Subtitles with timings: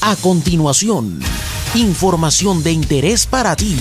[0.00, 1.18] A continuación,
[1.74, 3.76] información de interés para ti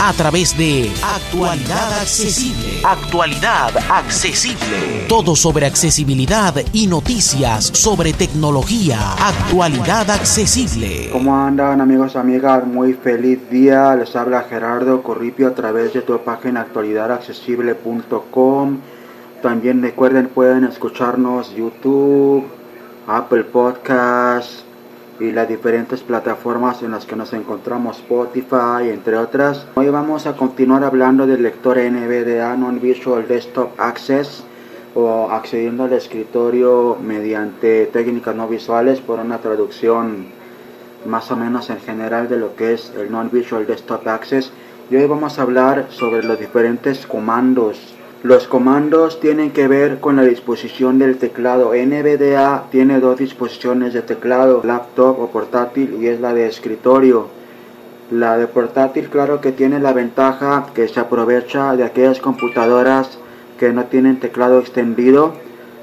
[0.00, 2.80] a través de Actualidad Accesible.
[2.82, 5.06] Actualidad Accesible.
[5.08, 9.12] Todo sobre accesibilidad y noticias sobre tecnología.
[9.12, 11.08] Actualidad Accesible.
[11.12, 12.66] ¿Cómo andan amigos, amigas?
[12.66, 13.94] Muy feliz día.
[13.94, 18.78] Les habla Gerardo Corripio a través de tu página actualidadaccesible.com.
[19.40, 22.44] También recuerden, pueden escucharnos YouTube,
[23.06, 24.64] Apple Podcasts
[25.20, 29.66] y las diferentes plataformas en las que nos encontramos, Spotify, entre otras.
[29.74, 34.44] Hoy vamos a continuar hablando del lector NVDA, Non-Visual Desktop Access,
[34.94, 40.28] o accediendo al escritorio mediante técnicas no visuales por una traducción
[41.06, 44.50] más o menos en general de lo que es el Non-Visual Desktop Access.
[44.90, 50.16] Y hoy vamos a hablar sobre los diferentes comandos los comandos tienen que ver con
[50.16, 51.72] la disposición del teclado.
[51.72, 57.28] NVDA tiene dos disposiciones de teclado, laptop o portátil y es la de escritorio.
[58.10, 63.18] La de portátil claro que tiene la ventaja que se aprovecha de aquellas computadoras
[63.58, 65.32] que no tienen teclado extendido,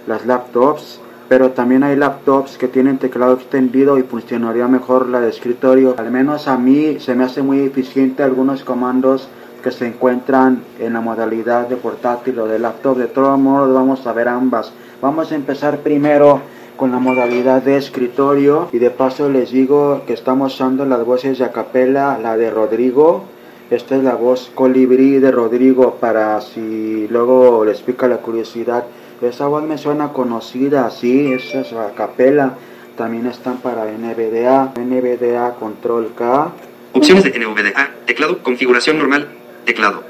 [0.06, 1.00] las laptops,
[1.30, 5.96] pero también hay laptops que tienen teclado extendido y funcionaría mejor la de escritorio.
[5.98, 9.28] Al menos a mí se me hace muy eficiente algunos comandos
[9.62, 12.98] que se encuentran en la modalidad de portátil o de laptop.
[12.98, 14.72] De todos modos vamos a ver ambas.
[15.02, 16.42] Vamos a empezar primero
[16.78, 21.40] con la modalidad de escritorio y de paso les digo que estamos usando las voces
[21.40, 23.26] de acapella, la de Rodrigo.
[23.70, 28.86] Esta es la voz colibrí de Rodrigo para si luego les pica la curiosidad.
[29.22, 32.54] Esa voz me suena conocida, sí, esa es acapella.
[32.96, 36.52] También están para NVDA, NVDA Control K.
[36.94, 39.28] Opciones de NVDA, teclado, configuración normal,
[39.68, 40.02] Teclado.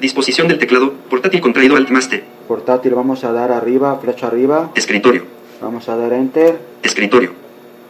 [0.00, 2.24] Disposición del teclado, portátil contraído Alt más T.
[2.48, 4.70] Portátil vamos a dar arriba, flecha arriba.
[4.74, 5.24] Escritorio.
[5.60, 6.58] Vamos a dar Enter.
[6.82, 7.32] Escritorio.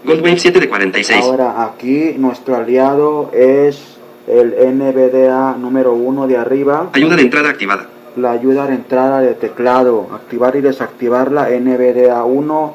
[0.04, 1.24] Goldwave 7 de 46.
[1.24, 6.90] Ahora aquí nuestro aliado es el NVDA número 1 de arriba.
[6.92, 7.86] Ayuda de entrada activada.
[8.16, 10.08] La ayuda de entrada de teclado.
[10.12, 12.74] Activar y desactivar la NVDA 1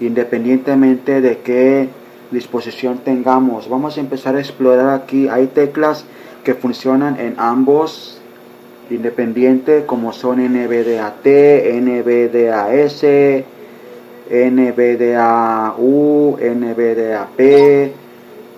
[0.00, 1.88] independientemente de qué
[2.30, 3.68] disposición tengamos.
[3.68, 5.26] Vamos a empezar a explorar aquí.
[5.26, 6.04] Hay teclas
[6.44, 8.20] que funcionan en ambos
[8.90, 13.04] independiente como son NVDAT, NVDAS,
[14.30, 15.78] NVDAU,
[16.40, 17.40] NVDAP,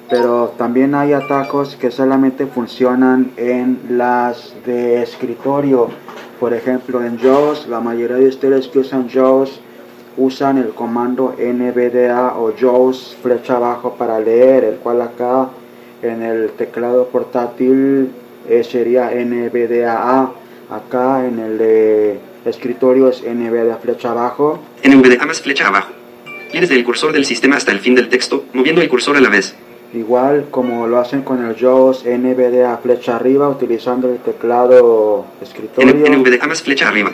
[0.08, 5.88] pero también hay atajos que solamente funcionan en las de escritorio.
[6.40, 9.60] Por ejemplo, en JAWS, la mayoría de ustedes que usan JAWS
[10.16, 15.48] usan el comando NVDA o JAWS flecha abajo para leer, el cual acá
[16.02, 18.10] en el teclado portátil
[18.48, 20.32] eh, sería NVDA.
[20.70, 24.60] Acá en el de escritorio es NVDA flecha abajo.
[24.84, 25.92] NVDA más flecha abajo.
[26.52, 29.20] Y desde el cursor del sistema hasta el fin del texto, moviendo el cursor a
[29.20, 29.54] la vez.
[29.94, 35.92] Igual como lo hacen con el JAWS NVDA flecha arriba utilizando el teclado escritorio.
[35.92, 37.12] NVDA más flecha arriba.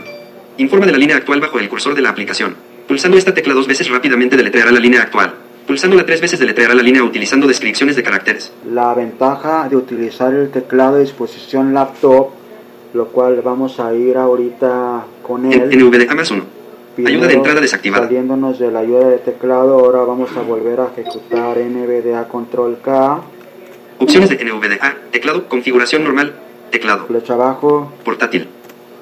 [0.59, 2.56] Informa de la línea actual bajo el cursor de la aplicación.
[2.87, 5.34] Pulsando esta tecla dos veces rápidamente deletreará la línea actual.
[5.69, 8.51] Pulsándola tres veces deletreará la línea utilizando descripciones de caracteres.
[8.73, 12.31] La ventaja de utilizar el teclado de disposición laptop,
[12.95, 15.69] lo cual vamos a ir ahorita con él.
[15.79, 16.43] NVDA más 1.
[17.06, 18.05] Ayuda de entrada desactivada.
[18.05, 23.21] Saliéndonos de la ayuda de teclado, ahora vamos a volver a ejecutar NVDA Control K.
[23.99, 26.33] Opciones de NVDA, teclado, configuración normal,
[26.71, 27.05] teclado.
[27.06, 27.93] Flecha abajo.
[28.06, 28.49] Portátil.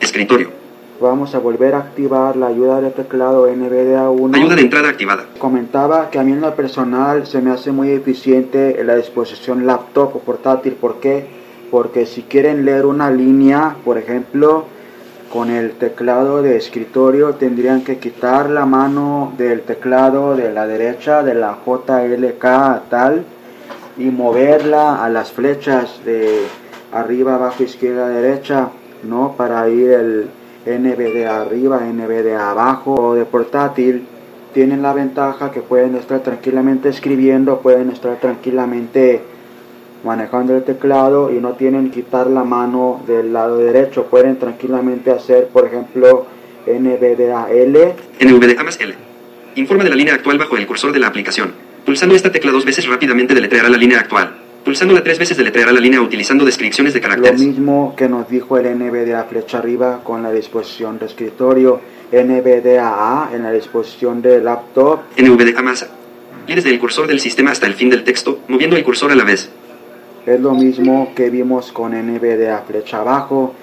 [0.01, 0.66] Escritorio.
[0.99, 4.35] Vamos a volver a activar la ayuda de teclado NVDA 1.
[4.35, 5.27] Ayuda de entrada activada.
[5.39, 10.17] Comentaba que a mí en lo personal se me hace muy eficiente la disposición laptop
[10.17, 10.73] o portátil.
[10.73, 11.27] ¿Por qué?
[11.71, 14.65] Porque si quieren leer una línea, por ejemplo,
[15.31, 21.23] con el teclado de escritorio tendrían que quitar la mano del teclado de la derecha,
[21.23, 23.25] de la JLK tal,
[23.99, 26.41] y moverla a las flechas de
[26.93, 28.71] arriba, abajo, izquierda, derecha,
[29.03, 29.35] ¿no?
[29.37, 30.31] Para ir el
[30.67, 34.05] NVDA arriba, NVDA abajo o de portátil,
[34.53, 39.21] tienen la ventaja que pueden estar tranquilamente escribiendo, pueden estar tranquilamente
[40.05, 44.05] manejando el teclado y no tienen que quitar la mano del lado derecho.
[44.05, 46.27] Pueden tranquilamente hacer, por ejemplo,
[46.67, 47.95] NVDA L.
[48.21, 48.95] NVDA más L.
[49.57, 51.53] Informa de la línea actual bajo el cursor de la aplicación.
[51.85, 54.46] Pulsando esta tecla dos veces rápidamente deletreará la línea actual.
[54.67, 57.41] Pulsándola tres veces deletreará la línea utilizando descripciones de caracteres.
[57.41, 61.81] Lo mismo que nos dijo el NVDA flecha arriba con la disposición de escritorio,
[62.11, 65.03] NVDA en la disposición de laptop.
[65.17, 65.89] NVDA más
[66.49, 69.15] y desde el cursor del sistema hasta el fin del texto, moviendo el cursor a
[69.15, 69.49] la vez.
[70.27, 73.55] Es lo mismo que vimos con NVDA flecha abajo.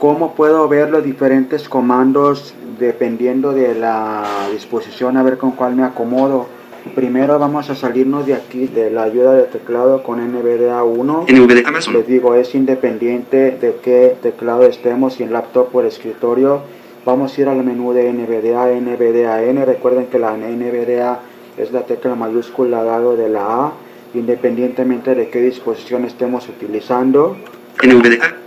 [0.00, 5.16] ¿Cómo puedo ver los diferentes comandos dependiendo de la disposición?
[5.16, 6.48] A ver con cuál me acomodo.
[6.94, 11.26] Primero vamos a salirnos de aquí de la ayuda de teclado con NVDA 1.
[11.28, 11.92] NVDA 1.
[11.92, 16.62] Les digo, es independiente de qué teclado estemos, si en laptop o escritorio.
[17.04, 19.64] Vamos a ir al menú de NVDA, NVDA N.
[19.64, 21.20] Recuerden que la NVDA
[21.58, 23.72] es la tecla mayúscula al lado de la A,
[24.14, 27.36] independientemente de qué disposición estemos utilizando.
[27.82, 28.39] NVDA.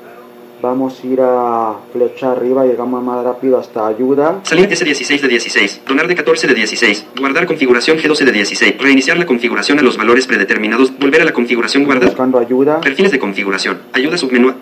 [0.63, 4.39] Vamos a ir a flecha arriba, llegamos más rápido hasta ayuda.
[4.43, 5.81] Salir S16 de 16.
[5.85, 7.07] Donar de 14 de 16.
[7.19, 8.75] Guardar configuración G12 de 16.
[8.79, 10.97] Reiniciar la configuración a los valores predeterminados.
[10.97, 12.07] Volver a la configuración guardar.
[12.07, 13.81] Buscando ayuda, Perfiles de configuración.
[13.91, 14.53] Ayuda submenú.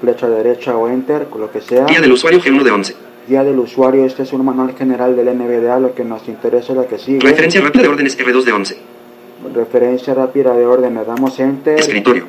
[0.00, 1.84] flecha derecha o enter, con lo que sea.
[1.86, 2.96] Guía del usuario G1 de 11.
[3.26, 6.78] Guía del usuario, este es un manual general del NVDA, lo que nos interesa es
[6.78, 7.18] lo que sigue.
[7.18, 8.78] Referencia rápida de órdenes R2 de 11.
[9.52, 12.28] Referencia rápida de orden, le damos enter Escritorio.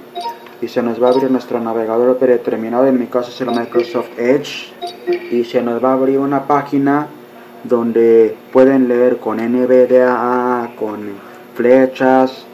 [0.61, 4.17] Y se nos va a abrir nuestro navegador predeterminado, en mi caso es el Microsoft
[4.17, 4.71] Edge,
[5.31, 7.07] y se nos va a abrir una página
[7.63, 11.09] donde pueden leer con NVDA, con
[11.55, 12.45] flechas,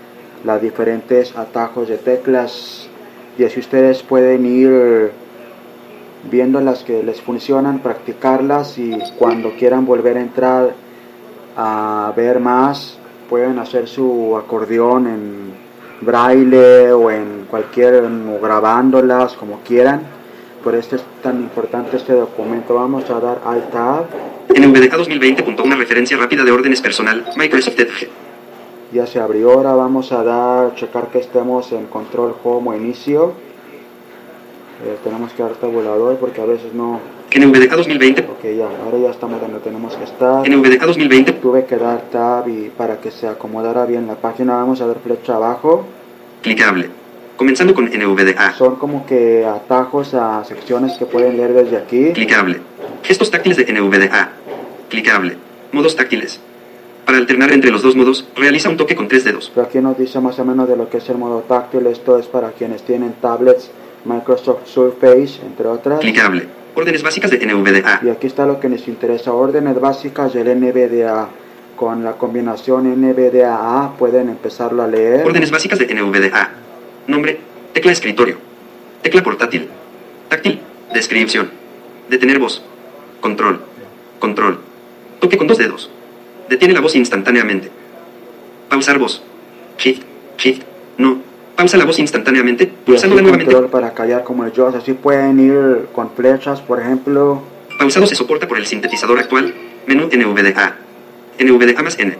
[0.43, 2.87] los diferentes atajos de teclas,
[3.37, 5.11] y así ustedes pueden ir
[6.31, 10.73] viendo las que les funcionan, practicarlas y cuando quieran volver a entrar
[11.55, 12.97] a ver más,
[13.29, 15.53] pueden hacer su acordeón en
[16.01, 20.01] braille o en cualquier, o grabándolas como quieran.
[20.63, 22.75] Por esto es tan importante este documento.
[22.75, 24.05] Vamos a dar Alt Tab.
[24.49, 25.61] NVDA 2020.
[25.63, 27.25] Una referencia rápida de órdenes personal.
[27.35, 28.09] Microsoft Edge.
[28.91, 29.51] Ya se abrió.
[29.53, 33.33] Ahora vamos a dar, checar que estemos en control home o inicio.
[34.85, 36.99] Eh, tenemos que dar tabulador porque a veces no.
[37.35, 38.21] NVDA 2020.
[38.23, 40.47] Ok, ya, ahora ya estamos donde tenemos que estar.
[40.47, 41.33] NVDA 2020.
[41.33, 44.99] Tuve que dar tab y para que se acomodara bien la página vamos a dar
[44.99, 45.85] flecha abajo.
[46.41, 46.89] Clicable.
[47.37, 48.53] Comenzando con NVDA.
[48.53, 52.11] Son como que atajos a secciones que pueden leer desde aquí.
[52.13, 52.59] Clicable.
[53.03, 54.31] Gestos táctiles de NVDA.
[54.89, 55.37] Clicable.
[55.71, 56.39] Modos táctiles.
[57.05, 59.51] Para alternar entre los dos modos, realiza un toque con tres dedos.
[59.53, 61.85] Pero aquí nos dice más o menos de lo que es el modo táctil.
[61.87, 63.69] Esto es para quienes tienen tablets,
[64.03, 65.99] Microsoft Surface, entre otras.
[65.99, 66.47] Clicable.
[66.73, 68.01] Órdenes básicas de NVDA.
[68.03, 71.29] Y aquí está lo que nos interesa, órdenes básicas del NVDA.
[71.75, 75.25] Con la combinación NVDA pueden empezarlo a leer.
[75.25, 76.66] Órdenes básicas de NVDA.
[77.07, 77.39] Nombre.
[77.73, 78.37] Tecla escritorio.
[79.01, 79.67] Tecla portátil.
[80.29, 80.59] Táctil.
[80.93, 81.49] Descripción.
[82.09, 82.61] Detener voz.
[83.21, 83.61] Control.
[84.19, 84.59] Control.
[85.19, 85.89] Toque con dos dedos.
[86.49, 87.69] Detiene la voz instantáneamente.
[88.69, 89.23] Pausar voz.
[89.77, 90.03] Shift.
[90.37, 90.63] Shift.
[90.97, 91.21] No.
[91.55, 92.67] Pausa la voz instantáneamente.
[92.67, 93.51] Pulsándola nuevamente.
[93.51, 94.75] control para callar como el JAWS.
[94.75, 97.41] Así pueden ir con flechas, por ejemplo.
[97.79, 99.53] Pausado se soporta por el sintetizador actual.
[99.87, 100.77] Menú NVDA.
[101.39, 102.15] NVDA más N.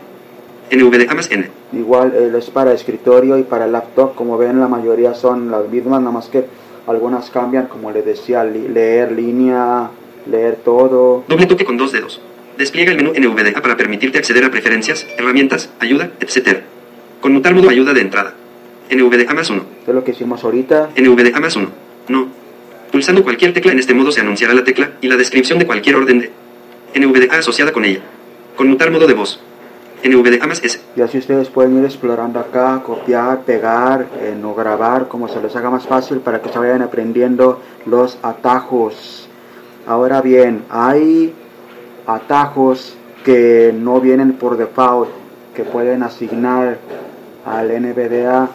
[0.72, 1.50] NVDA más N.
[1.74, 6.00] Igual eh, es para escritorio y para laptop, como ven la mayoría son las mismas,
[6.02, 6.46] nada más que
[6.88, 9.90] algunas cambian, como les decía, li- leer línea,
[10.30, 11.24] leer todo.
[11.28, 12.22] Doble toque con dos dedos.
[12.58, 16.60] Despliega el menú NVDA para permitirte acceder a preferencias, herramientas, ayuda, etc.
[17.22, 18.34] Conmutar modo ayuda de entrada.
[18.90, 19.62] NVDA más 1.
[19.80, 20.90] Esto es lo que hicimos ahorita.
[20.98, 21.68] NVDA más 1.
[22.08, 22.28] No.
[22.92, 25.96] Pulsando cualquier tecla en este modo se anunciará la tecla y la descripción de cualquier
[25.98, 26.31] orden de
[26.96, 28.00] NVDA asociada con ella.
[28.56, 29.40] Conmutar modo de voz.
[30.96, 35.56] Y así ustedes pueden ir explorando acá, copiar, pegar, eh, no grabar, como se les
[35.56, 39.28] haga más fácil para que se vayan aprendiendo los atajos.
[39.88, 41.34] Ahora bien, hay
[42.06, 45.10] atajos que no vienen por default,
[45.56, 46.78] que pueden asignar
[47.46, 48.50] al NVDA.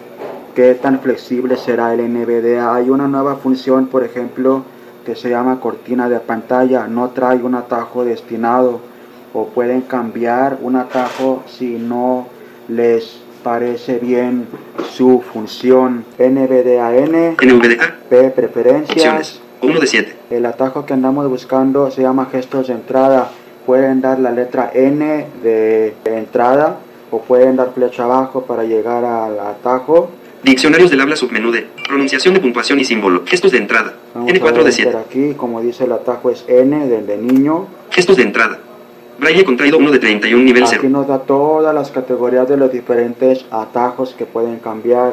[0.55, 2.75] ¿Qué tan flexible será el NVDA?
[2.75, 4.62] Hay una nueva función, por ejemplo,
[5.05, 6.87] que se llama cortina de pantalla.
[6.87, 8.91] No trae un atajo destinado
[9.35, 12.27] o pueden cambiar un atajo si no
[12.69, 14.47] les parece bien
[14.93, 16.05] su función.
[16.19, 17.95] NVDAN, NVDA.
[18.09, 18.97] P preferencias.
[18.97, 19.41] Opciones.
[19.62, 20.17] 1 de 7.
[20.31, 23.31] El atajo que andamos buscando se llama gestos de entrada.
[23.65, 26.79] Pueden dar la letra N de entrada
[27.12, 30.11] o pueden dar flecha abajo para llegar al atajo.
[30.43, 33.23] Diccionarios del habla submenú de pronunciación de puntuación y símbolo.
[33.25, 33.95] Gestos de entrada.
[34.15, 34.91] Vamos a N4 ver de 7.
[34.91, 37.69] enter aquí, como dice el atajo es N del de niño.
[37.91, 38.59] Gestos de entrada.
[39.19, 40.88] Braille contraído 1 de 31 nivel Aquí 0.
[40.88, 45.12] nos da todas las categorías de los diferentes atajos que pueden cambiar,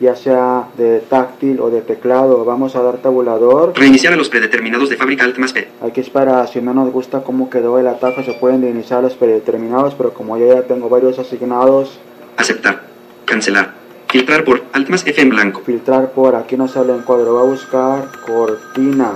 [0.00, 2.44] ya sea de táctil o de teclado.
[2.44, 3.72] Vamos a dar tabulador.
[3.74, 5.68] Reiniciar a los predeterminados de fábrica Alt más P.
[5.82, 9.14] Aquí es para si no nos gusta cómo quedó el atajo, se pueden iniciar los
[9.14, 11.98] predeterminados, pero como yo ya tengo varios asignados,
[12.36, 12.82] Aceptar.
[13.24, 13.72] Cancelar.
[14.08, 15.62] Filtrar por Alt más F en blanco.
[15.64, 19.12] filtrar por aquí no sale en cuadro, voy a buscar cortina.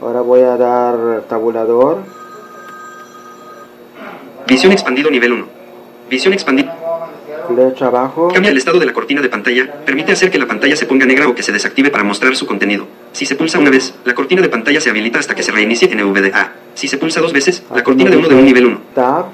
[0.00, 1.98] Ahora voy a dar tabulador.
[4.48, 5.46] Visión expandido nivel 1.
[6.08, 6.74] Visión expandida.
[7.48, 8.28] Flecha abajo.
[8.32, 9.70] Cambia el estado de la cortina de pantalla.
[9.84, 12.46] Permite hacer que la pantalla se ponga negra o que se desactive para mostrar su
[12.46, 12.86] contenido.
[13.12, 15.90] Si se pulsa una vez, la cortina de pantalla se habilita hasta que se reinicie
[15.90, 16.52] en NVDA.
[16.74, 18.80] Si se pulsa dos veces, la cortina de uno de un nivel 1.
[18.94, 19.26] Tab.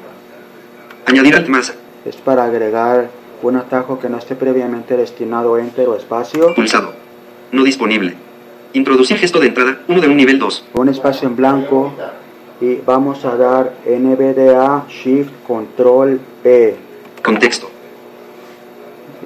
[1.06, 1.74] Añadir Alt más.
[2.04, 3.08] es para agregar
[3.42, 6.54] un atajo que no esté previamente destinado a enter o espacio.
[6.54, 6.92] Pulsado.
[7.52, 8.14] No disponible.
[8.72, 10.64] Introducir gesto de entrada, uno de un nivel 2.
[10.74, 11.92] Un espacio en blanco
[12.64, 16.76] y vamos a dar NVDA Shift Control P.
[17.22, 17.70] Contexto.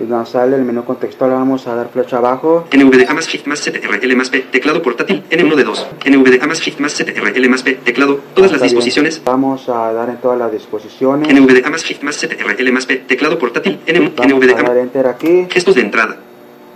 [0.01, 2.67] Y nos sale el menú contextual, vamos a dar flecha abajo.
[2.73, 4.41] NVDA más Shift más CTRL más P.
[4.41, 5.87] Teclado portátil N1 de 2.
[6.07, 7.75] NVDA más Shift más CTRL más P.
[7.75, 8.21] Teclado.
[8.35, 8.75] Todas las bien.
[8.75, 9.23] disposiciones.
[9.25, 11.29] Vamos a dar en todas las disposiciones.
[11.29, 12.97] NVDA más Shift más CTRL más P.
[12.97, 14.13] Teclado portátil N1.
[14.17, 15.47] Vamos a NVDA dar enter aquí.
[15.51, 16.17] Gestos de entrada.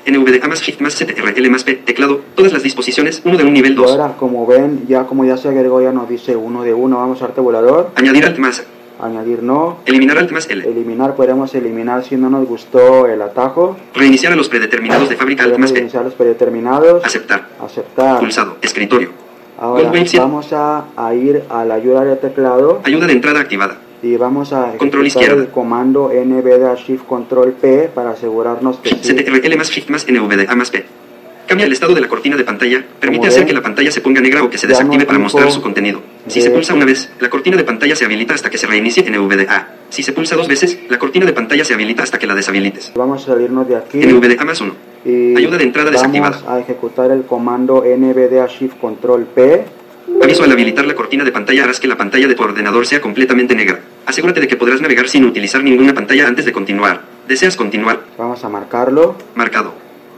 [0.06, 0.96] NVDA más Shift más
[1.50, 1.74] más P.
[1.74, 2.20] Teclado.
[2.34, 3.22] Todas las disposiciones.
[3.24, 3.90] Uno de un nivel Y 2.
[3.90, 6.96] ahora, como ven, ya como ya se agregó, ya nos dice uno de uno.
[6.98, 7.90] Vamos a dar tabulador.
[7.94, 8.64] Añadir Alt más.
[9.00, 9.78] Añadir no.
[9.86, 10.64] Eliminar Alt más L.
[10.68, 13.76] Eliminar, podemos eliminar si no nos gustó el atajo.
[13.94, 15.80] Reiniciar a los predeterminados de fábrica Alt más P.
[15.80, 17.04] iniciar los predeterminados.
[17.04, 17.48] Aceptar.
[17.60, 18.20] Aceptar.
[18.20, 18.56] Pulsado.
[18.62, 19.10] Escritorio.
[19.58, 23.76] Ahora vamos a, a ir a la ayuda de teclado Ayuda de entrada activada.
[24.02, 25.40] Y vamos a Control izquierda.
[25.42, 29.14] el comando NVDA Shift Control P para asegurarnos que sí.
[29.14, 30.84] CTRL más Shift más NVDA más P.
[31.46, 32.82] Cambia el estado de la cortina de pantalla.
[32.98, 35.60] Permite hacer que la pantalla se ponga negra o que se desactive para mostrar su
[35.60, 36.00] contenido.
[36.26, 39.02] Si se pulsa una vez, la cortina de pantalla se habilita hasta que se reinicie
[39.08, 39.68] NVDA.
[39.90, 42.92] Si se pulsa dos veces, la cortina de pantalla se habilita hasta que la deshabilites.
[42.94, 44.72] Vamos a salirnos de aquí NVDA más 1.
[45.04, 46.54] y Ayuda de entrada vamos desactivada.
[46.56, 49.64] a ejecutar el comando NVDA Shift Control P.
[50.22, 53.00] Aviso al habilitar la cortina de pantalla harás que la pantalla de tu ordenador sea
[53.00, 53.80] completamente negra.
[54.06, 57.02] Asegúrate de que podrás navegar sin utilizar ninguna pantalla antes de continuar.
[57.28, 58.00] ¿Deseas continuar?
[58.18, 59.14] Vamos a marcarlo.
[59.34, 59.72] Marcado.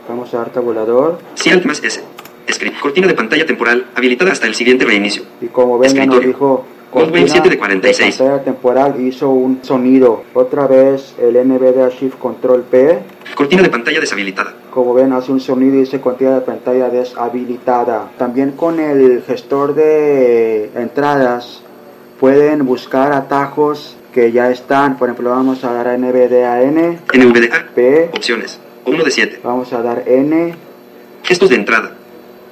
[0.09, 2.03] Vamos a dar tabulador Si Alt más S.
[2.51, 2.79] Script.
[2.81, 5.23] Cortina de pantalla temporal habilitada hasta el siguiente reinicio.
[5.41, 8.17] y como ven ya nos dijo Goldwave cortina 7 de 46.
[8.17, 10.23] pantalla temporal hizo un sonido.
[10.33, 13.01] Otra vez el NVDA Shift Control P.
[13.35, 14.55] Cortina de pantalla deshabilitada.
[14.71, 18.11] Como ven, hace un sonido y dice cortina de pantalla deshabilitada.
[18.17, 21.63] También con el gestor de entradas
[22.21, 24.97] pueden buscar atajos que ya están.
[24.97, 27.67] Por ejemplo, vamos a dar a NVDAN, NVDA.
[27.75, 28.61] P, Opciones.
[28.87, 29.41] 1 de 7.
[29.43, 30.55] vamos a dar N.
[31.23, 31.93] Gestos de entrada.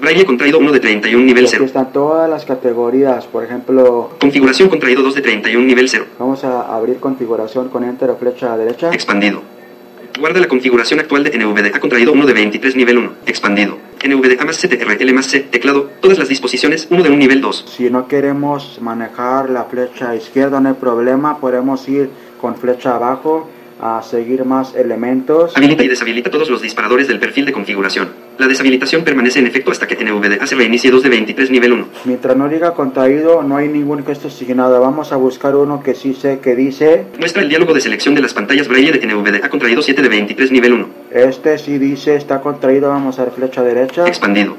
[0.00, 1.64] Braille contraído 1 de 31 Y nivel aquí 0.
[1.66, 3.26] están todas las categorías.
[3.26, 6.06] Por ejemplo, Configuración contraído 2 de 31 nivel 0.
[6.18, 8.90] vamos a abrir configuración con Enter o flecha derecha.
[8.92, 9.42] Expandido.
[10.18, 13.12] Guarda la configuración actual de NVDA contraído 1 de 23 nivel 1.
[13.26, 13.76] Expandido.
[14.04, 15.40] NVDA más CTRL más C.
[15.40, 15.90] Teclado.
[16.00, 17.64] Todas las disposiciones 1 de un nivel 2.
[17.76, 21.38] Si no queremos manejar la flecha izquierda, no hay problema.
[21.38, 23.48] Podemos ir con flecha abajo
[23.80, 25.56] a seguir más elementos.
[25.56, 28.21] Habilita y deshabilita todos los disparadores del perfil de configuración.
[28.38, 31.86] La deshabilitación permanece en efecto hasta que NVDA se reinicie 2 de 23 nivel 1.
[32.06, 34.80] Mientras no diga contraído, no hay ningún gesto asignado.
[34.80, 37.04] Vamos a buscar uno que sí sé que dice.
[37.18, 40.50] Muestra el diálogo de selección de las pantallas Braille de NVDA contraído 7 de 23
[40.50, 40.88] nivel 1.
[41.10, 42.88] Este sí dice está contraído.
[42.88, 44.06] Vamos a dar flecha derecha.
[44.06, 44.56] Expandido.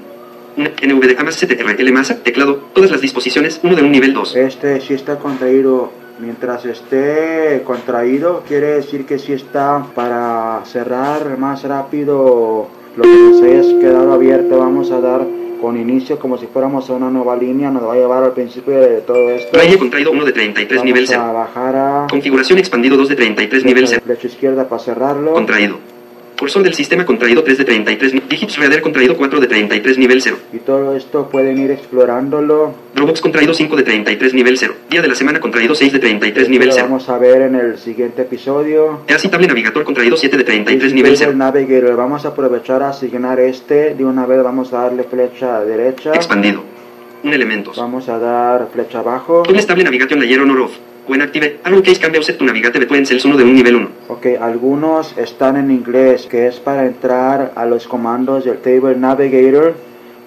[0.55, 2.69] NVDA más CTRL más teclado.
[2.73, 4.35] Todas las disposiciones 1 de un nivel 2.
[4.35, 5.91] Este sí está contraído.
[6.19, 13.41] Mientras esté contraído, quiere decir que sí está para cerrar más rápido lo que nos
[13.41, 14.57] haya quedado abierto.
[14.57, 15.25] Vamos a dar
[15.61, 17.69] con inicio como si fuéramos a una nueva línea.
[17.71, 19.49] Nos va a llevar al principio de todo esto.
[19.53, 21.33] Braille contraído 1 de 33 nivel Vamos a 0.
[21.33, 24.01] bajar a Configuración expandido 2 de 33 nivel 0.
[24.05, 25.33] flecha izquierda para cerrarlo.
[25.33, 25.77] Contraído.
[26.43, 28.13] Cursor del sistema contraído 3 de 33.
[28.15, 30.35] ni- Digits Reader contraído 4 de 33 nivel 0.
[30.51, 32.73] Y todo esto pueden ir explorándolo.
[32.93, 34.73] Dropbox contraído 5 de 33 nivel 0.
[34.89, 36.85] Día de la semana contraído 6 de 33 nivel Lo 0.
[36.89, 38.99] vamos a ver en el siguiente episodio.
[39.07, 41.37] Así Navigator contraído 7 de 33 nivel Table 0.
[41.37, 41.95] Navigator.
[41.95, 43.95] Vamos a aprovechar a asignar este.
[43.95, 46.13] De una vez vamos a darle flecha derecha.
[46.13, 46.61] Expandido.
[47.23, 47.77] Un elementos.
[47.77, 49.43] Vamos a dar flecha abajo.
[49.45, 50.73] Doble estable Navigation Layer on or off.
[51.05, 53.89] When active, Case Cambia Set to Navigate Between Cells 1 de un nivel 1.
[54.07, 59.75] Ok, algunos están en inglés, que es para entrar a los comandos del Table Navigator,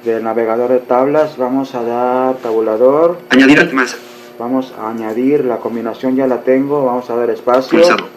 [0.04, 1.38] del navegador de tablas.
[1.38, 3.18] Vamos a dar tabulador.
[3.30, 3.96] Añadir Alt más.
[4.38, 6.84] Vamos a añadir, la combinación ya la tengo.
[6.84, 7.78] Vamos a dar espacio.
[7.78, 8.08] Pulsado.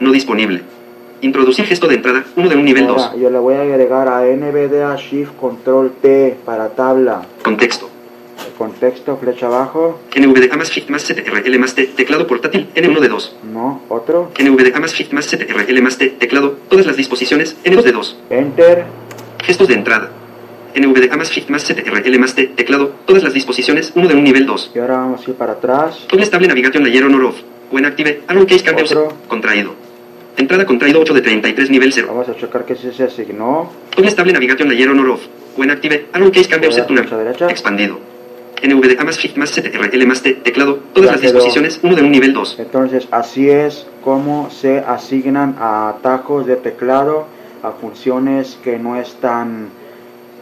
[0.00, 0.62] No disponible.
[1.20, 3.02] Introducir gesto de entrada 1 de un nivel 2.
[3.02, 7.22] Ahora, yo le voy a agregar a NVDA Shift Control T para tabla.
[7.42, 7.90] Contexto.
[8.58, 10.00] Contexto, flecha abajo.
[10.16, 11.86] NVDA más Shift más CTRL más T.
[11.86, 13.36] Teclado portátil N1 de 2.
[13.52, 14.32] No, otro.
[14.36, 16.08] NVDA más Shift más CTRL más T.
[16.18, 16.56] Teclado.
[16.68, 18.16] Todas las disposiciones N2 de 2.
[18.30, 18.84] Enter.
[19.44, 20.10] Gestos de entrada.
[20.74, 22.48] NVDA más Shift más CTRL más T.
[22.48, 22.92] Teclado.
[23.06, 24.72] Todas las disposiciones 1 de un nivel 2.
[24.74, 26.06] Y ahora vamos a ir para atrás.
[26.10, 27.36] Doble estable Navigation Layer on or off.
[27.70, 29.12] When active, Arrow Case Cambia Otro.
[29.28, 29.74] Contraído.
[30.36, 32.08] Entrada contraído 8 de 33 nivel 0.
[32.08, 33.70] Vamos a checar que sí se asignó.
[33.94, 35.20] Doble estable Navigation Layer on or off.
[35.56, 37.50] When active, Arrow Case derecha.
[37.50, 38.17] Expandido.
[38.62, 40.34] NVDA más Shift más CTRL más T.
[40.34, 40.78] Teclado.
[40.92, 42.58] Todas las disposiciones 1 de un nivel 2.
[42.58, 47.26] Entonces, así es como se asignan a atajos de teclado
[47.62, 49.68] a funciones que no están.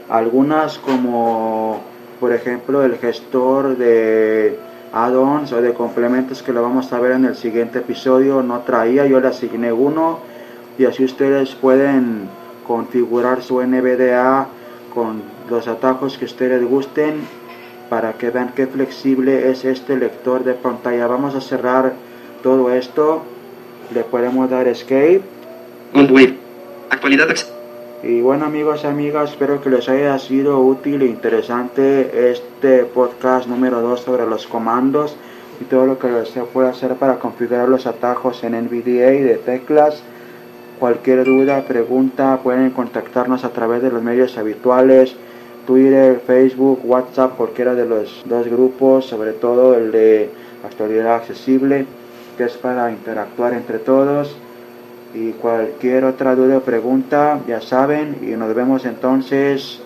[0.09, 1.83] Algunas como,
[2.21, 4.59] por ejemplo, el gestor de
[4.93, 8.43] add-ons o de complementos que lo vamos a ver en el siguiente episodio.
[8.43, 10.21] No traía, yo le asigné uno
[10.79, 12.29] y así ustedes pueden
[12.67, 14.49] configurar su NVDA
[14.95, 17.21] con los atajos que ustedes gusten
[17.89, 21.07] para que vean qué flexible es este lector de pantalla.
[21.07, 21.93] Vamos a cerrar
[22.43, 23.23] todo esto.
[23.95, 25.23] Le podemos dar escape.
[26.91, 27.29] Actualidad.
[28.03, 33.49] Y bueno amigos y amigas, espero que les haya sido útil e interesante este podcast
[33.49, 35.17] número 2 sobre los comandos
[35.61, 39.41] y todo lo que se puede hacer para configurar los atajos en NVDA y de
[39.45, 40.03] teclas.
[40.79, 45.17] Cualquier duda, pregunta, pueden contactarnos a través de los medios habituales,
[45.67, 50.31] Twitter, Facebook, WhatsApp, cualquiera de los dos grupos, sobre todo el de
[50.65, 51.87] actualidad accesible,
[52.37, 54.37] que es para interactuar entre todos.
[55.15, 59.86] Y cualquier otra duda o pregunta, ya saben, y nos vemos entonces